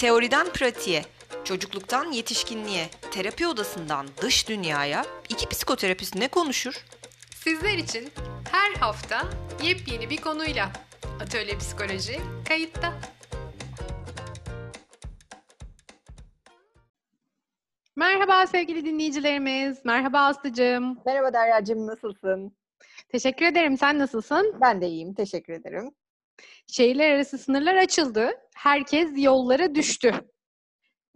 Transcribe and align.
Teoriden 0.00 0.46
pratiğe, 0.52 1.02
çocukluktan 1.44 2.12
yetişkinliğe, 2.12 2.86
terapi 3.10 3.46
odasından 3.46 4.06
dış 4.22 4.48
dünyaya 4.48 5.04
iki 5.28 5.48
psikoterapist 5.48 6.16
ne 6.16 6.28
konuşur? 6.28 6.84
Sizler 7.34 7.78
için 7.78 8.08
her 8.52 8.74
hafta 8.74 9.22
yepyeni 9.62 10.10
bir 10.10 10.16
konuyla 10.16 10.72
Atölye 11.22 11.58
Psikoloji 11.58 12.20
kayıtta. 12.48 12.92
Merhaba 17.96 18.46
sevgili 18.46 18.84
dinleyicilerimiz. 18.84 19.84
Merhaba 19.84 20.20
Aslı'cığım. 20.20 20.98
Merhaba 21.06 21.32
Derya'cığım 21.32 21.86
nasılsın? 21.86 22.56
Teşekkür 23.08 23.46
ederim. 23.46 23.78
Sen 23.78 23.98
nasılsın? 23.98 24.56
Ben 24.60 24.80
de 24.80 24.88
iyiyim. 24.88 25.14
Teşekkür 25.14 25.52
ederim. 25.52 25.90
Şehirler 26.66 27.10
arası 27.14 27.38
sınırlar 27.38 27.74
açıldı. 27.74 28.30
Herkes 28.56 29.08
yollara 29.16 29.74
düştü. 29.74 30.12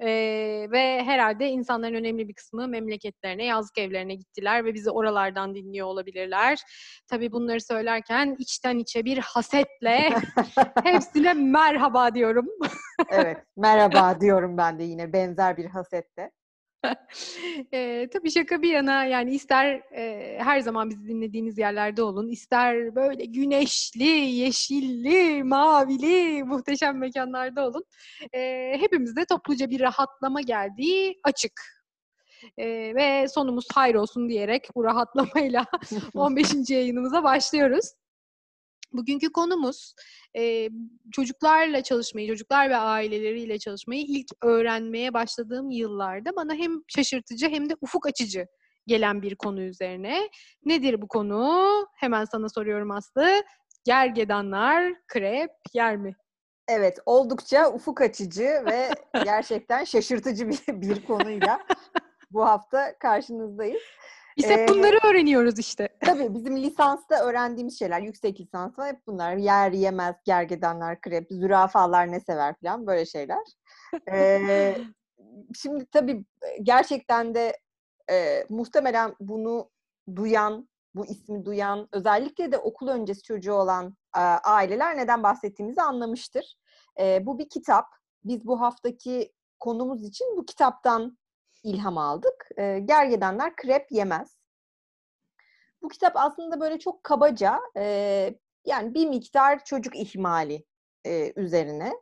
Ee, 0.00 0.66
ve 0.70 1.02
herhalde 1.04 1.48
insanların 1.48 1.94
önemli 1.94 2.28
bir 2.28 2.34
kısmı 2.34 2.68
memleketlerine, 2.68 3.44
yazlık 3.44 3.78
evlerine 3.78 4.14
gittiler 4.14 4.64
ve 4.64 4.74
bizi 4.74 4.90
oralardan 4.90 5.54
dinliyor 5.54 5.86
olabilirler. 5.86 6.58
Tabii 7.08 7.32
bunları 7.32 7.60
söylerken 7.60 8.36
içten 8.38 8.78
içe 8.78 9.04
bir 9.04 9.18
hasetle 9.18 10.10
hepsine 10.84 11.34
merhaba 11.34 12.14
diyorum. 12.14 12.46
evet, 13.10 13.38
merhaba 13.56 14.20
diyorum 14.20 14.56
ben 14.56 14.78
de 14.78 14.84
yine 14.84 15.12
benzer 15.12 15.56
bir 15.56 15.66
hasetle. 15.66 16.30
e, 17.72 18.08
tabii 18.12 18.30
şaka 18.30 18.62
bir 18.62 18.72
yana 18.72 19.04
yani 19.04 19.34
ister 19.34 19.82
e, 19.96 20.36
her 20.38 20.60
zaman 20.60 20.90
bizi 20.90 21.08
dinlediğiniz 21.08 21.58
yerlerde 21.58 22.02
olun, 22.02 22.28
ister 22.28 22.94
böyle 22.94 23.24
güneşli, 23.24 24.04
yeşilli, 24.10 25.44
mavili, 25.44 26.44
muhteşem 26.44 26.98
mekanlarda 26.98 27.66
olun. 27.66 27.84
E, 28.32 28.72
hepimizde 28.80 29.24
topluca 29.24 29.70
bir 29.70 29.80
rahatlama 29.80 30.40
geldiği 30.40 31.20
açık. 31.24 31.52
E, 32.58 32.66
ve 32.94 33.28
sonumuz 33.28 33.66
hayır 33.74 33.94
olsun 33.94 34.28
diyerek 34.28 34.68
bu 34.74 34.84
rahatlamayla 34.84 35.66
15. 36.14 36.70
yayınımıza 36.70 37.22
başlıyoruz. 37.22 37.86
Bugünkü 38.94 39.32
konumuz 39.32 39.94
e, 40.36 40.68
çocuklarla 41.12 41.82
çalışmayı, 41.82 42.28
çocuklar 42.28 42.70
ve 42.70 42.76
aileleriyle 42.76 43.58
çalışmayı 43.58 44.02
ilk 44.02 44.26
öğrenmeye 44.42 45.14
başladığım 45.14 45.70
yıllarda 45.70 46.36
bana 46.36 46.54
hem 46.54 46.72
şaşırtıcı 46.88 47.48
hem 47.48 47.70
de 47.70 47.74
ufuk 47.80 48.06
açıcı 48.06 48.46
gelen 48.86 49.22
bir 49.22 49.36
konu 49.36 49.60
üzerine. 49.62 50.28
Nedir 50.64 51.02
bu 51.02 51.08
konu? 51.08 51.86
Hemen 51.94 52.24
sana 52.24 52.48
soruyorum 52.48 52.90
Aslı. 52.90 53.42
Gergedanlar 53.84 54.94
krep 55.08 55.50
yer 55.74 55.96
mi? 55.96 56.16
Evet, 56.68 56.98
oldukça 57.06 57.72
ufuk 57.72 58.00
açıcı 58.00 58.48
ve 58.66 58.90
gerçekten 59.24 59.84
şaşırtıcı 59.84 60.48
bir, 60.48 60.60
bir 60.68 61.04
konuyla 61.04 61.60
bu 62.30 62.44
hafta 62.44 62.98
karşınızdayız. 62.98 63.82
Biz 64.36 64.46
hep 64.46 64.68
bunları 64.68 64.96
ee, 65.04 65.06
öğreniyoruz 65.06 65.58
işte. 65.58 65.88
Tabii 66.00 66.34
bizim 66.34 66.56
lisansta 66.56 67.24
öğrendiğimiz 67.24 67.78
şeyler, 67.78 68.00
yüksek 68.00 68.40
lisansta 68.40 68.86
hep 68.86 69.06
bunlar. 69.06 69.36
Yer 69.36 69.72
yemez, 69.72 70.16
gergedanlar, 70.24 71.00
krep, 71.00 71.26
zürafalar 71.30 72.12
ne 72.12 72.20
sever 72.20 72.54
falan 72.62 72.86
böyle 72.86 73.06
şeyler. 73.06 73.42
ee, 74.10 74.76
şimdi 75.62 75.86
tabii 75.86 76.24
gerçekten 76.62 77.34
de 77.34 77.58
e, 78.10 78.44
muhtemelen 78.48 79.14
bunu 79.20 79.70
duyan, 80.16 80.68
bu 80.94 81.06
ismi 81.06 81.44
duyan, 81.44 81.88
özellikle 81.92 82.52
de 82.52 82.58
okul 82.58 82.88
öncesi 82.88 83.22
çocuğu 83.22 83.52
olan 83.52 83.96
e, 84.16 84.20
aileler 84.20 84.96
neden 84.96 85.22
bahsettiğimizi 85.22 85.82
anlamıştır. 85.82 86.56
E, 87.00 87.26
bu 87.26 87.38
bir 87.38 87.48
kitap. 87.48 87.86
Biz 88.24 88.46
bu 88.46 88.60
haftaki 88.60 89.32
konumuz 89.60 90.04
için 90.04 90.36
bu 90.36 90.46
kitaptan 90.46 91.18
ilham 91.64 91.98
aldık. 91.98 92.48
E, 92.56 92.78
Gergedanlar 92.78 93.56
krep 93.56 93.92
yemez. 93.92 94.36
Bu 95.82 95.88
kitap 95.88 96.12
aslında 96.16 96.60
böyle 96.60 96.78
çok 96.78 97.04
kabaca 97.04 97.60
e, 97.76 97.84
yani 98.64 98.94
bir 98.94 99.06
miktar 99.06 99.64
çocuk 99.64 99.96
ihmali 99.96 100.64
e, 101.06 101.32
üzerine. 101.36 101.92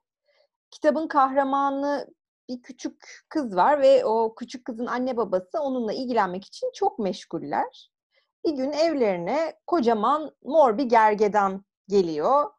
Kitabın 0.71 1.09
kahramanı 1.09 2.07
bir 2.49 2.63
küçük 2.63 3.25
kız 3.29 3.57
var 3.57 3.83
ve 3.83 4.05
o 4.05 4.35
küçük 4.35 4.65
kızın 4.65 4.87
anne 4.87 5.17
babası 5.17 5.61
onunla 5.61 5.93
ilgilenmek 5.93 6.45
için 6.45 6.71
çok 6.75 6.99
meşguller. 6.99 7.91
Bir 8.45 8.53
gün 8.53 8.73
evlerine 8.73 9.61
kocaman 9.67 10.35
mor 10.43 10.79
bir 10.79 10.85
gergedan 10.85 11.65
geliyor. 11.89 12.51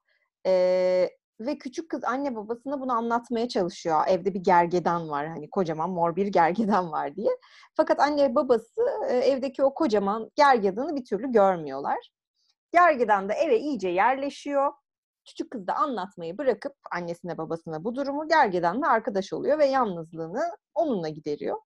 Ee, 0.46 1.10
ve 1.46 1.58
küçük 1.58 1.90
kız 1.90 2.04
anne 2.04 2.36
babasına 2.36 2.82
bunu 2.82 2.94
anlatmaya 2.94 3.50
çalışıyor. 3.50 4.02
Evde 4.08 4.34
bir 4.34 4.40
gergedan 4.40 5.10
var 5.10 5.28
hani 5.28 5.50
kocaman 5.50 5.90
mor 5.90 6.16
bir 6.16 6.28
gergedan 6.28 6.92
var 6.92 7.16
diye. 7.16 7.30
Fakat 7.76 8.00
anne 8.00 8.36
babası 8.36 8.82
evdeki 9.10 9.64
o 9.64 9.74
kocaman 9.74 10.32
gergedanı 10.36 10.96
bir 10.96 11.06
türlü 11.06 11.32
görmüyorlar. 11.32 12.10
Gergedan 12.72 13.30
da 13.30 13.34
eve 13.34 13.60
iyice 13.60 13.90
yerleşiyor. 13.90 14.74
Küçük 15.26 15.52
kız 15.52 15.68
da 15.68 15.76
anlatmayı 15.76 16.38
bırakıp 16.38 16.76
annesine 16.92 17.38
babasına 17.38 17.84
bu 17.84 17.96
durumu 17.96 18.28
gergedanla 18.28 18.90
arkadaş 18.90 19.34
oluyor 19.34 19.60
ve 19.60 19.66
yalnızlığını 19.66 20.58
onunla 20.76 21.10
gideriyor. 21.10 21.58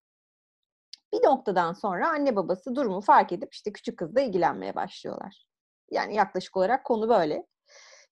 Bir 1.12 1.26
noktadan 1.26 1.72
sonra 1.72 2.08
anne 2.08 2.36
babası 2.36 2.74
durumu 2.74 3.00
fark 3.00 3.32
edip 3.32 3.54
işte 3.54 3.72
küçük 3.72 3.98
kızla 3.98 4.20
ilgilenmeye 4.20 4.74
başlıyorlar. 4.74 5.46
Yani 5.90 6.14
yaklaşık 6.14 6.56
olarak 6.56 6.84
konu 6.84 7.08
böyle. 7.08 7.46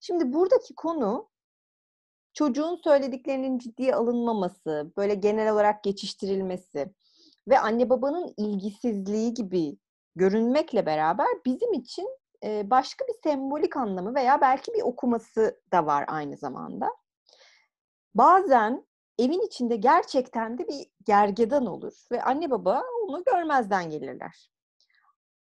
Şimdi 0.00 0.32
buradaki 0.32 0.74
konu 0.74 1.28
çocuğun 2.36 2.76
söylediklerinin 2.84 3.58
ciddiye 3.58 3.94
alınmaması, 3.94 4.92
böyle 4.96 5.14
genel 5.14 5.52
olarak 5.52 5.84
geçiştirilmesi 5.84 6.94
ve 7.48 7.58
anne 7.58 7.90
babanın 7.90 8.34
ilgisizliği 8.36 9.34
gibi 9.34 9.78
görünmekle 10.16 10.86
beraber 10.86 11.26
bizim 11.46 11.72
için 11.72 12.08
başka 12.44 13.04
bir 13.08 13.14
sembolik 13.22 13.76
anlamı 13.76 14.14
veya 14.14 14.40
belki 14.40 14.74
bir 14.74 14.82
okuması 14.82 15.60
da 15.72 15.86
var 15.86 16.04
aynı 16.08 16.36
zamanda. 16.36 16.88
Bazen 18.14 18.86
evin 19.18 19.46
içinde 19.46 19.76
gerçekten 19.76 20.58
de 20.58 20.68
bir 20.68 20.86
gergedan 21.04 21.66
olur 21.66 21.92
ve 22.12 22.22
anne 22.22 22.50
baba 22.50 22.82
onu 23.08 23.24
görmezden 23.24 23.90
gelirler. 23.90 24.50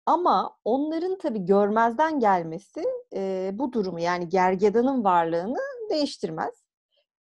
Ama 0.06 0.58
onların 0.66 1.18
tabii 1.18 1.46
görmezden 1.46 2.20
gelmesi 2.20 2.84
e, 3.14 3.52
bu 3.54 3.74
durumu 3.74 4.00
yani 4.00 4.30
gergedanın 4.30 5.04
varlığını 5.04 5.60
değiştirmez 5.90 6.63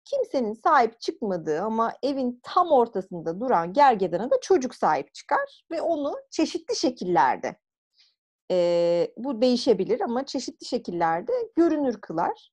kimsenin 0.05 0.53
sahip 0.53 0.99
çıkmadığı 0.99 1.61
ama 1.61 1.93
evin 2.03 2.39
tam 2.43 2.71
ortasında 2.71 3.39
duran 3.39 3.73
gergedana 3.73 4.31
da 4.31 4.35
çocuk 4.41 4.75
sahip 4.75 5.13
çıkar 5.13 5.65
ve 5.71 5.81
onu 5.81 6.15
çeşitli 6.29 6.75
şekillerde 6.75 7.55
e, 8.51 9.13
bu 9.17 9.41
değişebilir 9.41 10.01
ama 10.01 10.25
çeşitli 10.25 10.65
şekillerde 10.65 11.33
görünür 11.55 12.01
kılar. 12.01 12.51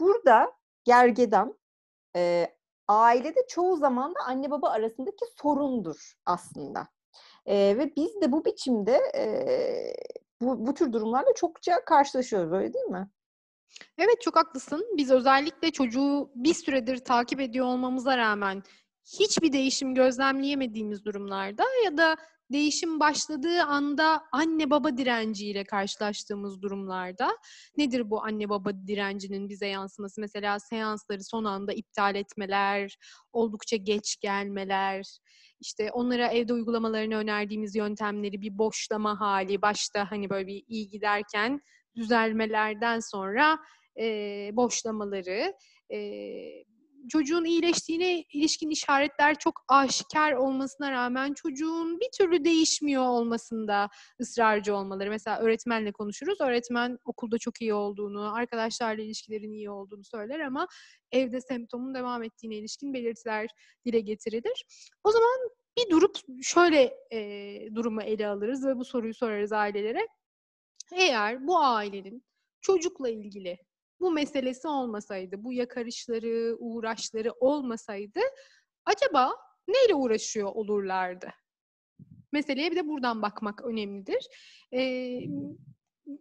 Burada 0.00 0.52
gergedan 0.84 1.58
e, 2.16 2.46
ailede 2.88 3.46
çoğu 3.48 3.76
zaman 3.76 4.14
da 4.14 4.18
anne 4.26 4.50
baba 4.50 4.70
arasındaki 4.70 5.24
sorundur 5.42 6.12
aslında. 6.26 6.88
E, 7.46 7.78
ve 7.78 7.96
biz 7.96 8.20
de 8.20 8.32
bu 8.32 8.44
biçimde 8.44 9.00
e, 9.16 9.24
bu, 10.40 10.66
bu 10.66 10.74
tür 10.74 10.92
durumlarla 10.92 11.34
çokça 11.34 11.84
karşılaşıyoruz 11.84 12.52
öyle 12.52 12.74
değil 12.74 12.84
mi? 12.84 13.10
Evet 13.98 14.20
çok 14.20 14.36
haklısın. 14.36 14.86
Biz 14.96 15.10
özellikle 15.10 15.70
çocuğu 15.70 16.30
bir 16.34 16.54
süredir 16.54 16.98
takip 16.98 17.40
ediyor 17.40 17.66
olmamıza 17.66 18.18
rağmen 18.18 18.62
hiçbir 19.20 19.52
değişim 19.52 19.94
gözlemleyemediğimiz 19.94 21.04
durumlarda 21.04 21.64
ya 21.84 21.96
da 21.96 22.16
değişim 22.52 23.00
başladığı 23.00 23.62
anda 23.62 24.22
anne 24.32 24.70
baba 24.70 24.96
direnciyle 24.96 25.64
karşılaştığımız 25.64 26.62
durumlarda 26.62 27.30
nedir 27.76 28.10
bu 28.10 28.24
anne 28.24 28.48
baba 28.48 28.70
direncinin 28.86 29.48
bize 29.48 29.66
yansıması? 29.66 30.20
Mesela 30.20 30.58
seansları 30.58 31.24
son 31.24 31.44
anda 31.44 31.72
iptal 31.72 32.14
etmeler, 32.14 32.96
oldukça 33.32 33.76
geç 33.76 34.16
gelmeler, 34.20 35.18
işte 35.60 35.90
onlara 35.92 36.28
evde 36.28 36.52
uygulamalarını 36.52 37.16
önerdiğimiz 37.16 37.74
yöntemleri 37.76 38.40
bir 38.40 38.58
boşlama 38.58 39.20
hali, 39.20 39.62
başta 39.62 40.10
hani 40.10 40.30
böyle 40.30 40.46
bir 40.46 40.64
iyi 40.68 40.88
giderken 40.88 41.60
düzelmelerden 41.98 43.00
sonra 43.00 43.58
e, 44.00 44.06
boşlamaları, 44.52 45.54
e, 45.92 45.98
çocuğun 47.08 47.44
iyileştiğine 47.44 48.24
ilişkin 48.32 48.70
işaretler 48.70 49.38
çok 49.38 49.60
aşikar 49.68 50.32
olmasına 50.32 50.90
rağmen 50.92 51.34
çocuğun 51.34 52.00
bir 52.00 52.08
türlü 52.18 52.44
değişmiyor 52.44 53.02
olmasında 53.02 53.88
ısrarcı 54.20 54.74
olmaları. 54.74 55.10
Mesela 55.10 55.40
öğretmenle 55.40 55.92
konuşuruz. 55.92 56.40
Öğretmen 56.40 56.98
okulda 57.04 57.38
çok 57.38 57.60
iyi 57.62 57.74
olduğunu, 57.74 58.34
arkadaşlarla 58.34 59.02
ilişkilerin 59.02 59.52
iyi 59.52 59.70
olduğunu 59.70 60.04
söyler 60.04 60.40
ama 60.40 60.66
evde 61.12 61.40
semptomun 61.40 61.94
devam 61.94 62.22
ettiğine 62.22 62.56
ilişkin 62.56 62.94
belirtiler 62.94 63.48
dile 63.86 64.00
getirilir. 64.00 64.64
O 65.04 65.10
zaman 65.10 65.50
bir 65.78 65.90
durup 65.90 66.16
şöyle 66.42 66.94
e, 67.12 67.74
durumu 67.74 68.02
ele 68.02 68.26
alırız 68.26 68.66
ve 68.66 68.76
bu 68.76 68.84
soruyu 68.84 69.14
sorarız 69.14 69.52
ailelere. 69.52 70.08
Eğer 70.92 71.46
bu 71.46 71.58
ailenin 71.58 72.24
çocukla 72.60 73.08
ilgili 73.08 73.58
bu 74.00 74.10
meselesi 74.10 74.68
olmasaydı, 74.68 75.44
bu 75.44 75.52
yakarışları, 75.52 76.56
uğraşları 76.58 77.32
olmasaydı 77.32 78.20
acaba 78.84 79.36
neyle 79.68 79.94
uğraşıyor 79.94 80.48
olurlardı? 80.48 81.30
Meseleye 82.32 82.70
bir 82.70 82.76
de 82.76 82.88
buradan 82.88 83.22
bakmak 83.22 83.64
önemlidir. 83.64 84.28
Ee, 84.72 85.20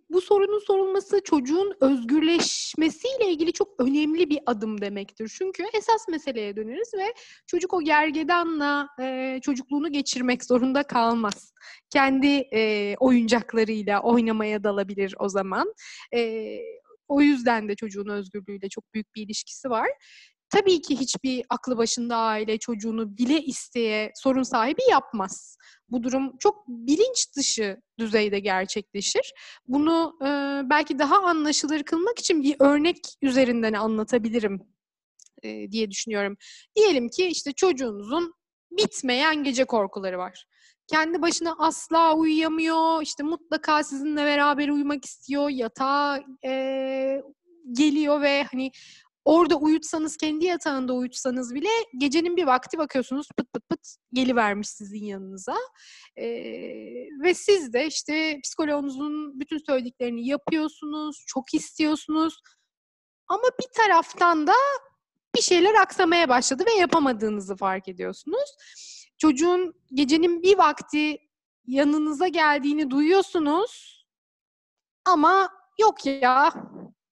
bu 0.10 0.22
sorunun 0.22 0.60
sorulması 0.60 1.22
çocuğun 1.24 1.74
özgürleşmesiyle 1.82 3.32
ilgili 3.32 3.54
çok 3.54 3.80
önemli 3.80 4.30
bir 4.30 4.40
adım 4.46 4.82
demektir. 4.82 5.36
Çünkü 5.38 5.64
esas 5.74 6.08
meseleye 6.08 6.56
döneriz 6.56 6.94
ve 6.94 7.14
çocuk 7.48 7.74
o 7.74 7.82
gergedanla 7.82 8.88
e, 9.02 9.40
çocukluğunu 9.42 9.92
geçirmek 9.92 10.46
zorunda 10.46 10.84
kalmaz. 10.84 11.54
Kendi 11.90 12.48
e, 12.54 12.96
oyuncaklarıyla 13.00 14.02
oynamaya 14.02 14.64
dalabilir 14.64 15.16
o 15.20 15.30
zaman. 15.30 15.74
E, 16.14 16.60
o 17.08 17.22
yüzden 17.22 17.70
de 17.70 17.76
çocuğun 17.76 18.10
özgürlüğüyle 18.10 18.70
çok 18.70 18.94
büyük 18.94 19.16
bir 19.16 19.22
ilişkisi 19.22 19.70
var. 19.70 19.90
Tabii 20.50 20.82
ki 20.82 21.00
hiçbir 21.00 21.46
aklı 21.50 21.78
başında 21.78 22.18
aile 22.18 22.58
çocuğunu 22.58 23.18
bile 23.18 23.42
isteye 23.42 24.12
sorun 24.16 24.44
sahibi 24.44 24.82
yapmaz. 24.90 25.58
Bu 25.90 26.04
durum 26.04 26.38
çok 26.40 26.68
bilinç 26.68 27.36
dışı 27.36 27.78
düzeyde 28.00 28.40
gerçekleşir. 28.40 29.34
Bunu 29.68 30.18
e, 30.22 30.28
belki 30.70 31.00
daha 31.00 31.24
anlaşılır 31.24 31.84
kılmak 31.84 32.20
için 32.20 32.44
bir 32.44 32.56
örnek 32.60 32.98
üzerinden 33.22 33.74
anlatabilirim 33.74 34.62
e, 35.44 35.72
diye 35.72 35.92
düşünüyorum. 35.92 36.38
Diyelim 36.76 37.10
ki 37.10 37.28
işte 37.28 37.52
çocuğunuzun 37.52 38.34
bitmeyen 38.72 39.44
gece 39.44 39.66
korkuları 39.66 40.18
var. 40.18 40.46
Kendi 40.88 41.22
başına 41.22 41.56
asla 41.60 42.16
uyuyamıyor, 42.16 43.02
işte 43.02 43.24
mutlaka 43.24 43.84
sizinle 43.84 44.26
beraber 44.26 44.70
uyumak 44.70 45.06
istiyor, 45.06 45.50
yatağa 45.50 46.24
e, 46.46 47.22
geliyor 47.72 48.22
ve 48.22 48.44
hani 48.44 48.72
orada 49.28 49.56
uyutsanız, 49.56 50.18
kendi 50.18 50.46
yatağında 50.46 50.94
uyutsanız 50.94 51.54
bile 51.56 51.70
gecenin 51.98 52.38
bir 52.38 52.46
vakti 52.46 52.78
bakıyorsunuz 52.78 53.28
pıt 53.38 53.54
pıt 53.54 53.70
pıt 53.70 53.80
gelivermiş 54.14 54.70
sizin 54.70 55.04
yanınıza. 55.04 55.56
Ee, 56.18 56.26
ve 57.24 57.34
siz 57.34 57.74
de 57.74 57.88
işte 57.88 58.40
psikoloğunuzun 58.44 59.40
bütün 59.40 59.58
söylediklerini 59.58 60.28
yapıyorsunuz, 60.28 61.24
çok 61.28 61.54
istiyorsunuz. 61.54 62.42
Ama 63.28 63.44
bir 63.44 63.84
taraftan 63.84 64.48
da 64.48 64.54
bir 65.36 65.42
şeyler 65.42 65.74
aksamaya 65.74 66.30
başladı 66.30 66.64
ve 66.68 66.80
yapamadığınızı 66.80 67.56
fark 67.56 67.88
ediyorsunuz. 67.88 68.56
Çocuğun 69.18 69.74
gecenin 69.94 70.42
bir 70.42 70.58
vakti 70.58 71.18
yanınıza 71.66 72.28
geldiğini 72.28 72.92
duyuyorsunuz 72.92 74.06
ama 75.06 75.50
yok 75.80 76.06
ya 76.06 76.54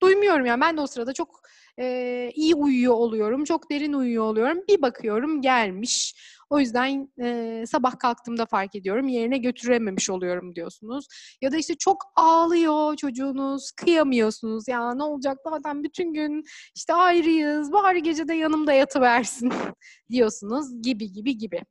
duymuyorum 0.01 0.45
ya 0.45 0.61
ben 0.61 0.77
de 0.77 0.81
o 0.81 0.87
sırada 0.87 1.13
çok 1.13 1.41
e, 1.79 2.31
iyi 2.35 2.55
uyuyor 2.55 2.93
oluyorum, 2.93 3.43
çok 3.43 3.71
derin 3.71 3.93
uyuyor 3.93 4.23
oluyorum. 4.23 4.63
Bir 4.69 4.81
bakıyorum 4.81 5.41
gelmiş. 5.41 6.15
O 6.49 6.59
yüzden 6.59 7.09
e, 7.21 7.63
sabah 7.67 7.99
kalktığımda 7.99 8.45
fark 8.45 8.75
ediyorum 8.75 9.07
yerine 9.07 9.37
götürememiş 9.37 10.09
oluyorum 10.09 10.55
diyorsunuz. 10.55 11.07
Ya 11.41 11.51
da 11.51 11.57
işte 11.57 11.75
çok 11.75 11.97
ağlıyor 12.15 12.95
çocuğunuz, 12.95 13.71
kıyamıyorsunuz. 13.71 14.67
Ya 14.67 14.93
ne 14.93 15.03
olacak 15.03 15.37
zaten 15.49 15.83
bütün 15.83 16.13
gün 16.13 16.43
işte 16.75 16.93
ayrıyız, 16.93 17.71
bari 17.71 18.03
gece 18.03 18.27
de 18.27 18.33
yanımda 18.33 18.73
yatıversin 18.73 19.53
diyorsunuz 20.11 20.81
gibi 20.81 21.11
gibi 21.11 21.37
gibi. 21.37 21.61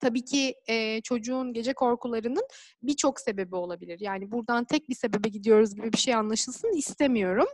Tabii 0.00 0.24
ki 0.24 0.54
e, 0.68 1.00
çocuğun 1.00 1.52
gece 1.52 1.72
korkularının 1.72 2.44
birçok 2.82 3.20
sebebi 3.20 3.56
olabilir. 3.56 4.00
Yani 4.00 4.30
buradan 4.30 4.64
tek 4.64 4.88
bir 4.88 4.94
sebebe 4.94 5.28
gidiyoruz 5.28 5.74
gibi 5.74 5.92
bir 5.92 5.98
şey 5.98 6.14
anlaşılsın 6.14 6.72
istemiyorum. 6.76 7.46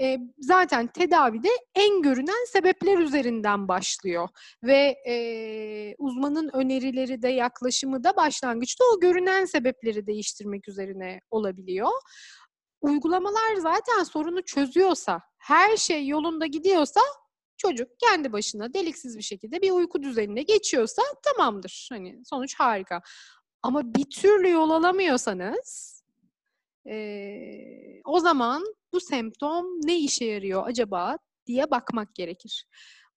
E, 0.00 0.18
zaten 0.38 0.86
tedavide 0.86 1.48
en 1.74 2.02
görünen 2.02 2.46
sebepler 2.52 2.98
üzerinden 2.98 3.68
başlıyor 3.68 4.28
ve 4.62 4.96
e, 5.06 5.94
uzmanın 5.98 6.50
önerileri 6.52 7.22
de 7.22 7.28
yaklaşımı 7.28 8.04
da 8.04 8.16
başlangıçta 8.16 8.84
o 8.94 9.00
görünen 9.00 9.44
sebepleri 9.44 10.06
değiştirmek 10.06 10.68
üzerine 10.68 11.20
olabiliyor. 11.30 11.90
Uygulamalar 12.80 13.56
zaten 13.56 14.02
sorunu 14.04 14.42
çözüyorsa, 14.42 15.20
her 15.38 15.76
şey 15.76 16.06
yolunda 16.06 16.46
gidiyorsa 16.46 17.00
çocuk 17.60 17.88
kendi 17.98 18.32
başına 18.32 18.74
deliksiz 18.74 19.18
bir 19.18 19.22
şekilde 19.22 19.62
bir 19.62 19.70
uyku 19.70 20.02
düzenine 20.02 20.42
geçiyorsa 20.42 21.02
tamamdır. 21.22 21.88
Hani 21.92 22.22
sonuç 22.24 22.54
harika. 22.54 23.02
Ama 23.62 23.94
bir 23.94 24.04
türlü 24.04 24.50
yol 24.50 24.70
alamıyorsanız 24.70 26.02
e, 26.90 28.02
o 28.04 28.20
zaman 28.20 28.64
bu 28.92 29.00
semptom 29.00 29.66
ne 29.84 29.98
işe 29.98 30.24
yarıyor 30.24 30.66
acaba 30.66 31.18
diye 31.46 31.70
bakmak 31.70 32.14
gerekir. 32.14 32.66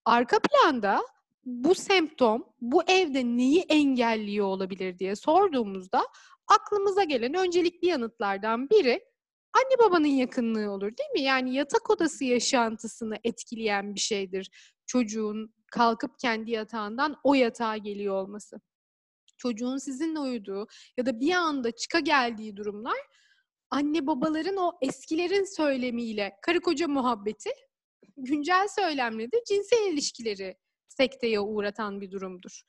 Arka 0.05 0.39
planda 0.39 1.01
bu 1.45 1.75
semptom 1.75 2.45
bu 2.61 2.83
evde 2.83 3.23
neyi 3.23 3.61
engelliyor 3.61 4.45
olabilir 4.45 4.99
diye 4.99 5.15
sorduğumuzda 5.15 6.07
aklımıza 6.47 7.03
gelen 7.03 7.33
öncelikli 7.33 7.87
yanıtlardan 7.87 8.69
biri 8.69 9.12
anne 9.53 9.89
babanın 9.89 10.07
yakınlığı 10.07 10.71
olur 10.71 10.97
değil 10.97 11.09
mi? 11.13 11.21
Yani 11.21 11.53
yatak 11.55 11.89
odası 11.89 12.23
yaşantısını 12.23 13.15
etkileyen 13.23 13.95
bir 13.95 13.99
şeydir 13.99 14.49
çocuğun 14.85 15.53
kalkıp 15.71 16.19
kendi 16.19 16.51
yatağından 16.51 17.15
o 17.23 17.33
yatağa 17.33 17.77
geliyor 17.77 18.15
olması. 18.15 18.61
Çocuğun 19.37 19.77
sizinle 19.77 20.19
uyuduğu 20.19 20.67
ya 20.97 21.05
da 21.05 21.19
bir 21.19 21.33
anda 21.33 21.71
çıka 21.71 21.99
geldiği 21.99 22.57
durumlar 22.57 22.97
anne 23.69 24.07
babaların 24.07 24.57
o 24.57 24.71
eskilerin 24.81 25.55
söylemiyle 25.55 26.31
karı 26.41 26.61
koca 26.61 26.87
muhabbeti 26.87 27.49
güncel 28.17 28.67
söylemle 28.67 29.31
de 29.31 29.43
cinsel 29.47 29.93
ilişkileri 29.93 30.57
sekteye 30.87 31.39
uğratan 31.39 32.01
bir 32.01 32.11
durumdur. 32.11 32.61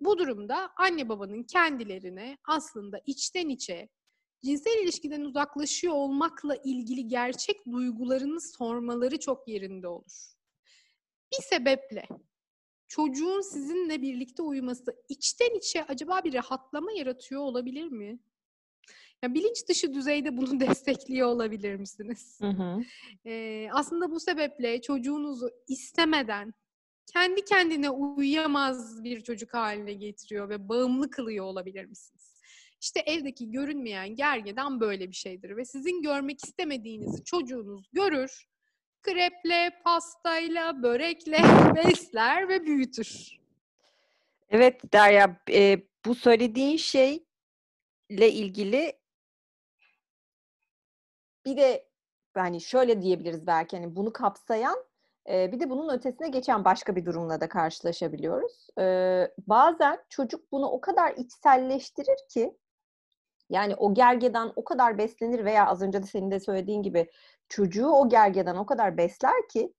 Bu 0.00 0.18
durumda 0.18 0.70
anne 0.76 1.08
babanın 1.08 1.42
kendilerine 1.42 2.38
aslında 2.48 3.00
içten 3.06 3.48
içe 3.48 3.88
cinsel 4.44 4.82
ilişkiden 4.84 5.20
uzaklaşıyor 5.20 5.94
olmakla 5.94 6.56
ilgili 6.56 7.08
gerçek 7.08 7.66
duygularını 7.72 8.40
sormaları 8.40 9.18
çok 9.18 9.48
yerinde 9.48 9.88
olur. 9.88 10.34
Bir 11.32 11.42
sebeple 11.42 12.08
çocuğun 12.88 13.40
sizinle 13.40 14.02
birlikte 14.02 14.42
uyuması 14.42 14.96
içten 15.08 15.58
içe 15.58 15.84
acaba 15.84 16.24
bir 16.24 16.34
rahatlama 16.34 16.92
yaratıyor 16.92 17.40
olabilir 17.40 17.88
mi? 17.88 18.18
Ya 19.22 19.34
bilinç 19.34 19.68
dışı 19.68 19.94
düzeyde 19.94 20.36
bunu 20.36 20.60
destekliyor 20.60 21.28
olabilir 21.28 21.76
misiniz? 21.76 22.38
Hı 22.40 22.48
hı. 22.48 22.80
Ee, 23.26 23.68
aslında 23.72 24.10
bu 24.10 24.20
sebeple 24.20 24.80
çocuğunuzu 24.80 25.50
istemeden 25.68 26.54
kendi 27.12 27.44
kendine 27.44 27.90
uyuyamaz 27.90 29.04
bir 29.04 29.20
çocuk 29.20 29.54
haline 29.54 29.92
getiriyor 29.92 30.48
ve 30.48 30.68
bağımlı 30.68 31.10
kılıyor 31.10 31.44
olabilir 31.44 31.84
misiniz? 31.84 32.21
İşte 32.82 33.00
evdeki 33.00 33.50
görünmeyen 33.50 34.16
gergedan 34.16 34.80
böyle 34.80 35.08
bir 35.08 35.14
şeydir 35.14 35.56
ve 35.56 35.64
sizin 35.64 36.02
görmek 36.02 36.44
istemediğinizi 36.44 37.24
çocuğunuz 37.24 37.88
görür, 37.92 38.48
kreple, 39.02 39.80
pastayla, 39.84 40.82
börekle 40.82 41.38
besler 41.76 42.48
ve 42.48 42.66
büyütür. 42.66 43.40
Evet 44.50 44.92
Derya, 44.92 45.40
e, 45.50 45.78
bu 46.06 46.14
söylediğin 46.14 46.76
şeyle 46.76 47.22
ilgili 48.10 48.92
bir 51.46 51.56
de 51.56 51.88
yani 52.36 52.60
şöyle 52.60 53.02
diyebiliriz 53.02 53.46
belki 53.46 53.76
hani 53.76 53.96
bunu 53.96 54.12
kapsayan 54.12 54.84
e, 55.30 55.52
bir 55.52 55.60
de 55.60 55.70
bunun 55.70 55.94
ötesine 55.94 56.28
geçen 56.28 56.64
başka 56.64 56.96
bir 56.96 57.06
durumla 57.06 57.40
da 57.40 57.48
karşılaşabiliyoruz. 57.48 58.66
E, 58.78 58.84
bazen 59.46 60.04
çocuk 60.08 60.52
bunu 60.52 60.66
o 60.66 60.80
kadar 60.80 61.14
içselleştirir 61.16 62.18
ki 62.28 62.56
yani 63.52 63.74
o 63.76 63.94
gergedan 63.94 64.52
o 64.56 64.64
kadar 64.64 64.98
beslenir 64.98 65.44
veya 65.44 65.66
az 65.66 65.82
önce 65.82 66.02
de 66.02 66.06
senin 66.06 66.30
de 66.30 66.40
söylediğin 66.40 66.82
gibi 66.82 67.10
çocuğu 67.48 67.88
o 67.88 68.08
gergedan 68.08 68.56
o 68.56 68.66
kadar 68.66 68.96
besler 68.96 69.48
ki 69.48 69.72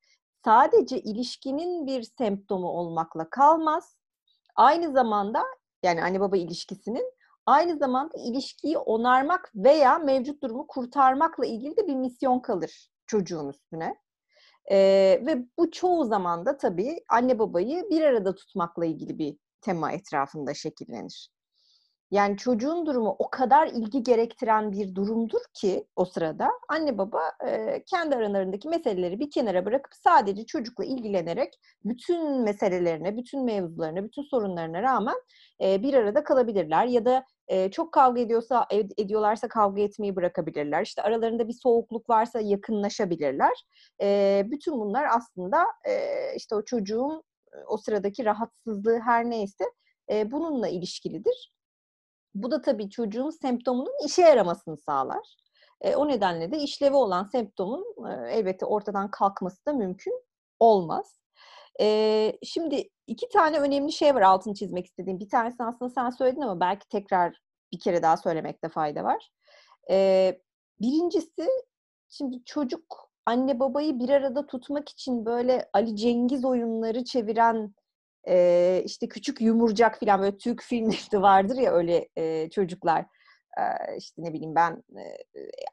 sadece 0.46 1.00
ilişkinin 1.00 1.88
bir 1.88 2.04
semptomu 2.04 2.68
olmakla 2.68 3.30
kalmaz. 3.30 3.98
Aynı 4.56 4.92
zamanda 4.92 5.44
yani 5.84 6.04
anne 6.04 6.20
baba 6.20 6.38
ilişkisinin 6.38 7.14
aynı 7.46 7.78
zamanda 7.78 8.18
ilişkiyi 8.18 8.78
onarmak 8.78 9.52
veya 9.56 10.00
mevcut 10.00 10.44
durumu 10.44 10.68
kurtarmakla 10.68 11.46
ilgili 11.46 11.78
de 11.78 11.88
bir 11.88 11.96
misyon 11.96 12.40
kalır 12.40 12.90
çocuğun 13.08 13.50
üstüne. 13.50 13.96
Ee, 14.72 15.22
ve 15.26 15.46
bu 15.58 15.72
çoğu 15.72 16.06
zaman 16.06 16.46
da 16.46 16.58
tabii 16.58 17.04
anne 17.10 17.40
babayı 17.40 17.84
bir 17.90 18.02
arada 18.02 18.36
tutmakla 18.36 18.86
ilgili 18.86 19.18
bir 19.20 19.38
tema 19.62 19.92
etrafında 19.92 20.54
şekillenir. 20.54 21.33
Yani 22.14 22.38
çocuğun 22.38 22.86
durumu 22.86 23.16
o 23.20 23.30
kadar 23.30 23.68
ilgi 23.68 24.04
gerektiren 24.04 24.72
bir 24.72 24.96
durumdur 24.96 25.40
ki 25.54 25.88
o 25.96 26.06
sırada 26.06 26.50
anne 26.70 26.98
baba 26.98 27.22
e, 27.48 27.84
kendi 27.84 28.16
aralarındaki 28.16 28.70
meseleleri 28.70 29.20
bir 29.20 29.32
kenara 29.32 29.66
bırakıp 29.66 29.94
sadece 29.96 30.46
çocukla 30.46 30.86
ilgilenerek 30.86 31.54
bütün 31.86 32.42
meselelerine, 32.42 33.18
bütün 33.18 33.46
mevzularına, 33.46 34.04
bütün 34.04 34.22
sorunlarına 34.22 34.82
rağmen 34.82 35.16
e, 35.64 35.84
bir 35.84 35.94
arada 35.94 36.24
kalabilirler 36.24 36.86
ya 36.86 37.06
da 37.06 37.26
e, 37.48 37.72
çok 37.72 37.92
kavga 37.94 38.22
ediyorsa 38.22 38.68
ed- 38.72 39.02
ediyorlarsa 39.02 39.48
kavga 39.48 39.82
etmeyi 39.82 40.16
bırakabilirler. 40.16 40.84
İşte 40.84 41.02
aralarında 41.02 41.48
bir 41.48 41.54
soğukluk 41.54 42.10
varsa 42.10 42.40
yakınlaşabilirler. 42.40 43.66
E, 44.02 44.42
bütün 44.52 44.80
bunlar 44.80 45.08
aslında 45.16 45.66
e, 45.90 45.94
işte 46.36 46.56
o 46.56 46.66
çocuğun 46.66 47.24
o 47.68 47.78
sıradaki 47.78 48.26
rahatsızlığı 48.26 49.00
her 49.00 49.30
neyse 49.30 49.66
e, 50.12 50.32
bununla 50.32 50.68
ilişkilidir. 50.68 51.53
Bu 52.36 52.52
da 52.52 52.62
tabii 52.62 52.90
çocuğun 52.90 53.30
semptomunun 53.30 54.06
işe 54.06 54.22
yaramasını 54.22 54.78
sağlar. 54.78 55.36
E, 55.82 55.96
o 55.96 56.08
nedenle 56.08 56.52
de 56.52 56.58
işlevi 56.58 56.96
olan 56.96 57.24
semptomun 57.24 57.86
e, 58.10 58.32
elbette 58.32 58.66
ortadan 58.66 59.12
kalkması 59.12 59.66
da 59.66 59.74
mümkün 59.74 60.14
olmaz. 60.60 61.20
E, 61.82 62.38
şimdi 62.44 62.90
iki 63.08 63.30
tane 63.30 63.60
önemli 63.60 63.92
şey 63.92 64.16
var 64.16 64.22
altını 64.22 64.54
çizmek 64.54 64.86
istediğim. 64.86 65.20
Bir 65.20 65.30
tanesi 65.30 65.64
aslında 65.64 65.90
sen 65.90 66.10
söyledin 66.10 66.42
ama 66.42 66.60
belki 66.60 66.88
tekrar 66.90 67.38
bir 67.74 67.80
kere 67.80 68.04
daha 68.04 68.18
söylemekte 68.18 68.70
fayda 68.70 69.04
var. 69.04 69.30
E, 69.90 70.40
birincisi 70.82 71.48
şimdi 72.10 72.44
çocuk 72.46 73.12
anne 73.26 73.60
babayı 73.60 74.00
bir 74.00 74.10
arada 74.10 74.46
tutmak 74.46 74.90
için 74.90 75.26
böyle 75.26 75.70
Ali 75.74 75.96
Cengiz 75.96 76.46
oyunları 76.46 77.04
çeviren 77.04 77.74
e, 78.28 78.82
işte 78.86 79.08
küçük 79.08 79.42
yumurcak 79.42 80.00
falan 80.00 80.22
böyle 80.22 80.38
Türk 80.38 80.64
filmlerinde 80.64 81.22
vardır 81.22 81.58
ya 81.58 81.72
öyle 81.72 82.10
e, 82.16 82.50
çocuklar 82.50 83.06
işte 83.98 84.22
ne 84.22 84.34
bileyim 84.34 84.56
ben 84.56 84.84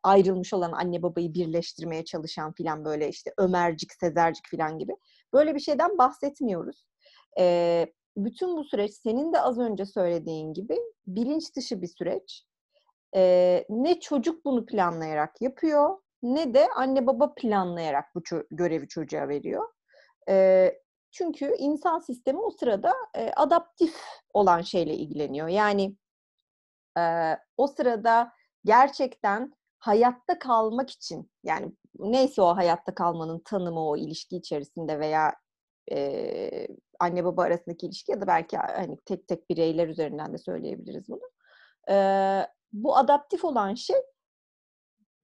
ayrılmış 0.03 0.55
olan 0.55 0.73
anne 0.73 1.03
babayı 1.03 1.35
birleştirmeye 1.35 2.05
çalışan 2.05 2.53
falan 2.53 2.85
böyle 2.85 3.09
işte 3.09 3.33
Ömercik, 3.39 3.93
Sezercik 3.93 4.51
falan 4.51 4.79
gibi 4.79 4.93
böyle 5.33 5.55
bir 5.55 5.61
şeyden 5.61 5.99
bahsetmiyoruz. 5.99 6.87
Bütün 8.17 8.57
bu 8.57 8.65
süreç 8.65 8.95
senin 8.95 9.33
de 9.33 9.41
az 9.41 9.59
önce 9.59 9.87
söylediğin 9.87 10.55
gibi 10.55 10.77
bilinç 11.07 11.57
dışı 11.57 11.83
bir 11.83 11.87
süreç. 11.87 12.45
Ne 13.71 14.01
çocuk 14.01 14.45
bunu 14.45 14.67
planlayarak 14.67 15.43
yapıyor 15.43 15.97
ne 16.23 16.55
de 16.55 16.69
anne 16.77 17.07
baba 17.07 17.35
planlayarak 17.35 18.15
bu 18.15 18.23
görevi 18.51 18.89
çocuğa 18.89 19.29
veriyor. 19.29 19.69
Çünkü 21.11 21.55
insan 21.59 21.99
sistemi 21.99 22.39
o 22.39 22.51
sırada 22.51 22.93
e, 23.15 23.31
adaptif 23.37 23.95
olan 24.35 24.61
şeyle 24.61 24.95
ilgileniyor. 24.95 25.49
Yani 25.49 25.97
e, 26.99 27.03
o 27.57 27.67
sırada 27.67 28.33
gerçekten 28.65 29.53
hayatta 29.79 30.39
kalmak 30.39 30.91
için 30.91 31.31
yani 31.45 31.73
neyse 31.99 32.43
o 32.43 32.57
hayatta 32.57 32.95
kalmanın 32.95 33.39
tanımı 33.45 33.89
o 33.89 33.97
ilişki 33.97 34.37
içerisinde 34.37 34.99
veya 34.99 35.35
e, 35.93 36.69
anne 37.01 37.25
baba 37.25 37.43
arasındaki 37.43 37.87
ilişki 37.87 38.13
ya 38.13 38.21
da 38.21 38.27
belki 38.27 38.57
hani 38.57 38.97
tek 39.05 39.29
tek 39.29 39.51
bireyler 39.51 39.89
üzerinden 39.89 40.33
de 40.33 40.39
söyleyebiliriz 40.39 41.09
bunu. 41.09 41.31
E, 41.91 41.97
bu 42.73 42.97
adaptif 42.97 43.45
olan 43.45 43.75
şey 43.75 43.97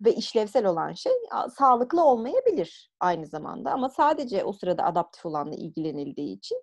ve 0.01 0.15
işlevsel 0.15 0.67
olan 0.67 0.93
şey 0.93 1.13
sağlıklı 1.59 2.05
olmayabilir 2.05 2.91
aynı 3.01 3.27
zamanda. 3.27 3.73
Ama 3.73 3.89
sadece 3.89 4.45
o 4.45 4.53
sırada 4.53 4.85
adaptif 4.85 5.27
olanla 5.27 5.55
ilgilenildiği 5.55 6.37
için 6.37 6.63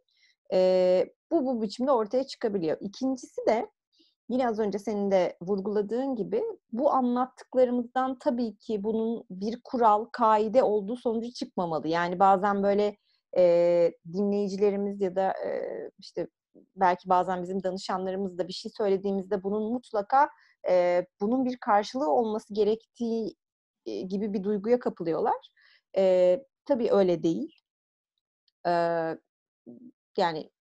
e, 0.54 1.10
bu 1.32 1.46
bu 1.46 1.62
biçimde 1.62 1.92
ortaya 1.92 2.24
çıkabiliyor. 2.24 2.78
İkincisi 2.82 3.42
de 3.48 3.70
yine 4.30 4.48
az 4.48 4.60
önce 4.60 4.80
senin 4.80 5.12
de 5.12 5.38
vurguladığın 5.42 6.16
gibi 6.16 6.44
bu 6.72 6.92
anlattıklarımızdan 6.92 8.18
tabii 8.20 8.56
ki 8.56 8.84
bunun 8.84 9.24
bir 9.30 9.62
kural, 9.64 10.06
kaide 10.06 10.64
olduğu 10.64 10.96
sonucu 10.96 11.34
çıkmamalı. 11.34 11.88
Yani 11.88 12.20
bazen 12.20 12.64
böyle 12.64 12.98
e, 13.38 13.94
dinleyicilerimiz 14.14 15.02
ya 15.02 15.16
da 15.16 15.34
e, 15.46 15.62
işte 16.00 16.28
belki 16.76 17.10
bazen 17.10 17.44
bizim 17.44 17.64
danışanlarımız 17.64 18.38
da 18.38 18.48
bir 18.48 18.54
şey 18.54 18.72
söylediğimizde 18.78 19.44
bunun 19.44 19.74
mutlaka 19.74 20.30
e, 20.70 21.06
bunun 21.22 21.46
bir 21.46 21.58
karşılığı 21.58 22.10
olması 22.12 22.54
gerektiği 22.54 23.36
e, 23.86 24.02
gibi 24.02 24.34
bir 24.34 24.44
duyguya 24.44 24.80
kapılıyorlar. 24.80 25.50
E, 25.98 26.40
tabii 26.66 26.92
öyle 26.92 27.24
değil. 27.24 27.56
E, 28.68 28.72
yani 30.18 30.52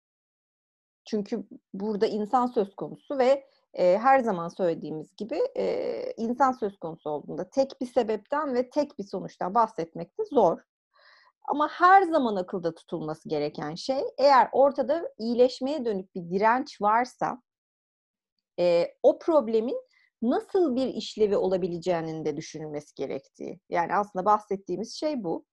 çünkü 1.04 1.44
burada 1.74 2.06
insan 2.06 2.46
söz 2.46 2.74
konusu 2.76 3.18
ve 3.18 3.48
e, 3.74 3.98
her 3.98 4.20
zaman 4.20 4.48
söylediğimiz 4.48 5.16
gibi 5.16 5.38
e, 5.56 6.12
insan 6.16 6.52
söz 6.52 6.78
konusu 6.78 7.10
olduğunda 7.10 7.50
tek 7.50 7.80
bir 7.80 7.86
sebepten 7.86 8.54
ve 8.54 8.70
tek 8.70 8.98
bir 8.98 9.04
sonuçtan 9.04 9.54
bahsetmek 9.54 10.18
de 10.18 10.24
zor. 10.24 10.58
Ama 11.44 11.68
her 11.68 12.02
zaman 12.02 12.36
akılda 12.36 12.74
tutulması 12.74 13.28
gereken 13.28 13.74
şey 13.74 14.02
eğer 14.18 14.48
ortada 14.52 15.08
iyileşmeye 15.18 15.84
dönük 15.84 16.14
bir 16.14 16.30
direnç 16.30 16.80
varsa 16.80 17.42
e, 18.58 18.94
o 19.02 19.18
problemin 19.18 19.76
nasıl 20.22 20.76
bir 20.76 20.86
işlevi 20.86 21.36
olabileceğinin 21.36 22.24
de 22.24 22.36
düşünülmesi 22.36 22.94
gerektiği. 22.94 23.60
Yani 23.70 23.94
aslında 23.94 24.24
bahsettiğimiz 24.24 24.94
şey 24.94 25.24
bu. 25.24 25.44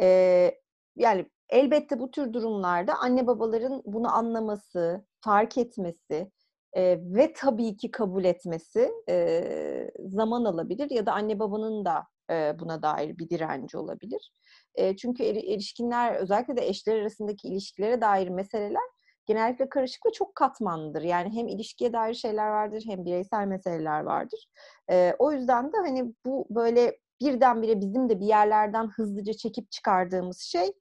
Ee, 0.00 0.54
yani 0.96 1.30
elbette 1.48 1.98
bu 1.98 2.10
tür 2.10 2.32
durumlarda 2.32 2.94
anne 2.94 3.26
babaların 3.26 3.82
bunu 3.84 4.14
anlaması, 4.14 5.06
fark 5.20 5.58
etmesi 5.58 6.30
e, 6.72 6.98
ve 7.00 7.32
tabii 7.32 7.76
ki 7.76 7.90
kabul 7.90 8.24
etmesi 8.24 8.92
e, 9.08 9.90
zaman 9.98 10.44
alabilir 10.44 10.90
ya 10.90 11.06
da 11.06 11.12
anne 11.12 11.38
babanın 11.38 11.84
da 11.84 12.04
e, 12.30 12.58
buna 12.58 12.82
dair 12.82 13.18
bir 13.18 13.28
direnci 13.30 13.78
olabilir. 13.78 14.32
E, 14.74 14.96
çünkü 14.96 15.22
erişkinler 15.22 16.14
özellikle 16.14 16.56
de 16.56 16.66
eşler 16.66 16.96
arasındaki 17.00 17.48
ilişkilere 17.48 18.00
dair 18.00 18.28
meseleler 18.28 18.93
genellikle 19.26 19.68
karışık 19.68 20.06
ve 20.06 20.12
çok 20.12 20.34
katmanlıdır. 20.34 21.02
Yani 21.02 21.36
hem 21.36 21.48
ilişkiye 21.48 21.92
dair 21.92 22.14
şeyler 22.14 22.48
vardır 22.48 22.84
hem 22.86 23.04
bireysel 23.04 23.46
meseleler 23.46 24.00
vardır. 24.00 24.48
E, 24.90 25.14
o 25.18 25.32
yüzden 25.32 25.72
de 25.72 25.76
hani 25.76 26.14
bu 26.26 26.46
böyle 26.50 26.98
birdenbire 27.20 27.80
bizim 27.80 28.08
de 28.08 28.20
bir 28.20 28.26
yerlerden 28.26 28.88
hızlıca 28.88 29.32
çekip 29.32 29.70
çıkardığımız 29.70 30.40
şey 30.40 30.72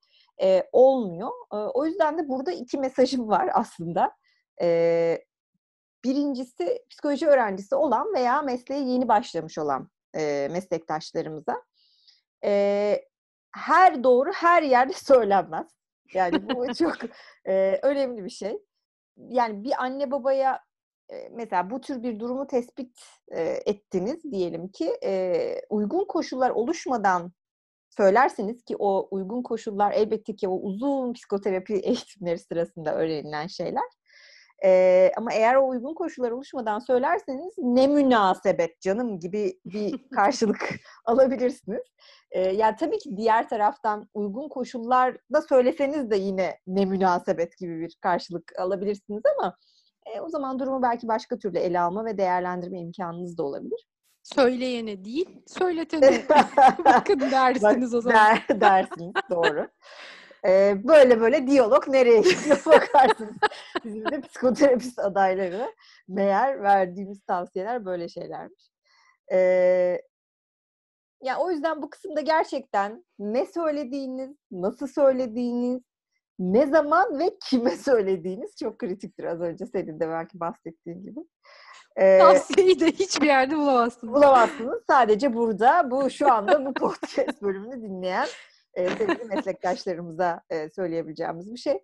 e, 0.41 0.69
olmuyor. 0.71 1.29
E, 1.53 1.55
o 1.55 1.85
yüzden 1.85 2.17
de 2.17 2.29
burada 2.29 2.51
iki 2.51 2.77
mesajım 2.77 3.27
var 3.27 3.49
aslında. 3.53 4.11
E, 4.61 5.19
birincisi 6.05 6.79
psikoloji 6.89 7.27
öğrencisi 7.27 7.75
olan 7.75 8.13
veya 8.13 8.41
mesleğe 8.41 8.81
yeni 8.81 9.07
başlamış 9.07 9.57
olan 9.57 9.89
e, 10.15 10.47
meslektaşlarımıza. 10.51 11.63
E, 12.43 13.05
her 13.55 14.03
doğru 14.03 14.31
her 14.33 14.63
yerde 14.63 14.93
söylenmez. 14.97 15.67
Yani 16.13 16.49
bu 16.49 16.73
çok 16.73 16.95
e, 17.45 17.79
önemli 17.83 18.25
bir 18.25 18.29
şey. 18.29 18.57
Yani 19.17 19.63
bir 19.63 19.83
anne 19.83 20.11
babaya 20.11 20.59
e, 21.09 21.29
mesela 21.31 21.69
bu 21.69 21.81
tür 21.81 22.03
bir 22.03 22.19
durumu 22.19 22.47
tespit 22.47 22.99
e, 23.31 23.41
ettiniz 23.65 24.23
diyelim 24.31 24.67
ki 24.67 24.97
e, 25.03 25.61
uygun 25.69 26.05
koşullar 26.05 26.49
oluşmadan 26.49 27.33
söylerseniz 27.97 28.63
ki 28.63 28.75
o 28.79 29.07
uygun 29.11 29.43
koşullar 29.43 29.91
elbette 29.91 30.35
ki 30.35 30.47
o 30.47 30.55
uzun 30.55 31.13
psikoterapi 31.13 31.73
eğitimleri 31.83 32.39
sırasında 32.39 32.95
öğrenilen 32.95 33.47
şeyler. 33.47 33.83
Ee, 34.65 35.11
ama 35.17 35.33
eğer 35.33 35.55
o 35.55 35.67
uygun 35.67 35.93
koşullar 35.93 36.31
oluşmadan 36.31 36.79
söylerseniz 36.79 37.53
ne 37.57 37.87
münasebet 37.87 38.81
canım 38.81 39.19
gibi 39.19 39.59
bir 39.65 40.09
karşılık 40.15 40.69
alabilirsiniz. 41.05 41.83
Ee, 42.31 42.39
yani 42.41 42.75
tabii 42.79 42.97
ki 42.97 43.17
diğer 43.17 43.49
taraftan 43.49 44.09
uygun 44.13 44.49
koşullarda 44.49 45.41
söyleseniz 45.49 46.11
de 46.11 46.15
yine 46.15 46.59
ne 46.67 46.85
münasebet 46.85 47.57
gibi 47.57 47.79
bir 47.79 47.97
karşılık 48.01 48.53
alabilirsiniz 48.59 49.23
ama 49.37 49.57
e, 50.05 50.21
o 50.21 50.29
zaman 50.29 50.59
durumu 50.59 50.81
belki 50.81 51.07
başka 51.07 51.37
türlü 51.37 51.57
ele 51.57 51.79
alma 51.79 52.05
ve 52.05 52.17
değerlendirme 52.17 52.79
imkanınız 52.79 53.37
da 53.37 53.43
olabilir. 53.43 53.87
Söyleyene 54.23 55.05
değil, 55.05 55.41
söyletene 55.47 56.21
bakın 56.85 57.19
dersiniz 57.19 57.93
o 57.93 58.01
zaman. 58.01 58.37
Der, 58.49 58.61
dersiniz, 58.61 59.13
doğru. 59.29 59.67
Ee, 60.47 60.75
böyle 60.83 61.21
böyle 61.21 61.47
diyalog 61.47 61.87
nereye 61.87 62.21
gidiyor 62.21 62.61
bakarsınız. 62.65 63.35
Bizim 63.85 64.11
de 64.11 64.21
psikoterapist 64.21 64.99
adayları 64.99 65.73
meğer 66.07 66.61
verdiğimiz 66.61 67.21
tavsiyeler 67.25 67.85
böyle 67.85 68.09
şeylermiş. 68.09 68.69
Ee, 69.31 70.01
ya 71.21 71.37
o 71.37 71.51
yüzden 71.51 71.81
bu 71.81 71.89
kısımda 71.89 72.21
gerçekten 72.21 73.05
ne 73.19 73.45
söylediğiniz, 73.45 74.35
nasıl 74.51 74.87
söylediğiniz, 74.87 75.81
ne 76.39 76.65
zaman 76.65 77.19
ve 77.19 77.37
kime 77.49 77.71
söylediğiniz 77.77 78.55
çok 78.59 78.79
kritiktir 78.79 79.23
az 79.23 79.41
önce 79.41 79.65
senin 79.65 79.99
de 79.99 80.09
belki 80.09 80.39
bahsettiğin 80.39 81.03
gibi. 81.03 81.19
Ee, 81.97 82.17
Tavsiyeyi 82.19 82.79
de 82.79 82.87
hiçbir 82.87 83.27
yerde 83.27 83.57
bulamazsınız. 83.57 84.13
Bulamazsınız. 84.13 84.83
Sadece 84.87 85.33
burada, 85.33 85.91
bu 85.91 86.09
şu 86.09 86.31
anda 86.31 86.65
bu 86.65 86.73
podcast 86.79 87.41
bölümünü 87.41 87.81
dinleyen 87.81 88.27
e, 88.73 88.89
sevgili 88.89 89.25
meslektaşlarımıza 89.25 90.41
e, 90.49 90.69
söyleyebileceğimiz 90.69 91.51
bir 91.51 91.57
şey. 91.57 91.83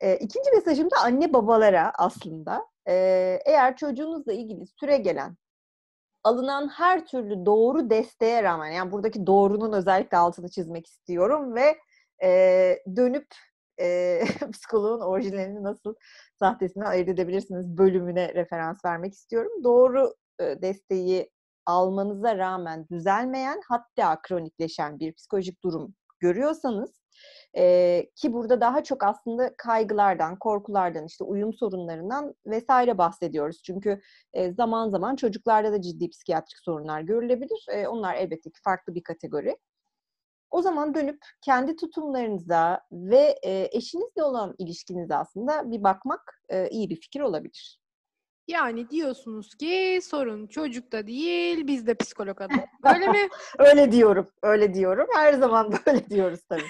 E, 0.00 0.16
ikinci 0.16 0.50
mesajım 0.50 0.90
da 0.90 0.96
anne 1.04 1.32
babalara 1.32 1.92
aslında. 1.98 2.66
Ee, 2.88 3.40
eğer 3.46 3.76
çocuğunuzla 3.76 4.32
ilgili 4.32 4.66
süre 4.66 4.96
gelen 4.96 5.36
alınan 6.24 6.68
her 6.68 7.06
türlü 7.06 7.46
doğru 7.46 7.90
desteğe 7.90 8.42
rağmen 8.42 8.70
yani 8.70 8.92
buradaki 8.92 9.26
doğrunun 9.26 9.72
özellikle 9.72 10.16
altını 10.16 10.50
çizmek 10.50 10.86
istiyorum 10.86 11.54
ve 11.54 11.78
e, 12.24 12.78
dönüp 12.96 13.26
e, 13.80 14.20
psikoloğun 14.52 15.00
orijinalini 15.00 15.62
nasıl 15.62 15.94
sahtesinden 16.38 16.86
ayırt 16.86 17.08
edebilirsiniz 17.08 17.66
bölümüne 17.78 18.34
referans 18.34 18.84
vermek 18.84 19.12
istiyorum. 19.14 19.64
Doğru 19.64 20.14
e, 20.40 20.62
desteği 20.62 21.30
almanıza 21.66 22.38
rağmen 22.38 22.88
düzelmeyen 22.88 23.60
hatta 23.68 24.22
kronikleşen 24.22 24.98
bir 24.98 25.12
psikolojik 25.12 25.62
durum 25.62 25.94
görüyorsanız 26.18 27.04
e, 27.56 28.06
ki 28.16 28.32
burada 28.32 28.60
daha 28.60 28.84
çok 28.84 29.04
aslında 29.04 29.56
kaygılardan, 29.58 30.38
korkulardan, 30.38 31.06
işte 31.06 31.24
uyum 31.24 31.52
sorunlarından 31.54 32.34
vesaire 32.46 32.98
bahsediyoruz. 32.98 33.62
Çünkü 33.62 34.00
e, 34.32 34.52
zaman 34.52 34.90
zaman 34.90 35.16
çocuklarda 35.16 35.72
da 35.72 35.82
ciddi 35.82 36.10
psikiyatrik 36.10 36.58
sorunlar 36.58 37.00
görülebilir. 37.00 37.66
E, 37.68 37.88
onlar 37.88 38.14
elbette 38.14 38.50
ki 38.50 38.60
farklı 38.64 38.94
bir 38.94 39.02
kategori. 39.02 39.56
O 40.50 40.62
zaman 40.62 40.94
dönüp 40.94 41.18
kendi 41.40 41.76
tutumlarınıza 41.76 42.80
ve 42.92 43.38
eşinizle 43.72 44.22
olan 44.22 44.54
ilişkinize 44.58 45.16
aslında 45.16 45.70
bir 45.70 45.82
bakmak 45.84 46.40
iyi 46.70 46.90
bir 46.90 46.96
fikir 46.96 47.20
olabilir. 47.20 47.78
Yani 48.48 48.90
diyorsunuz 48.90 49.54
ki 49.54 50.00
sorun 50.02 50.46
çocukta 50.46 51.06
değil, 51.06 51.66
bizde 51.66 51.94
psikolog 51.94 52.40
adam. 52.40 52.60
Öyle 52.94 53.08
mi? 53.08 53.28
öyle 53.58 53.92
diyorum, 53.92 54.28
öyle 54.42 54.74
diyorum. 54.74 55.06
Her 55.14 55.32
zaman 55.32 55.72
böyle 55.86 56.10
diyoruz 56.10 56.40
tabii. 56.48 56.62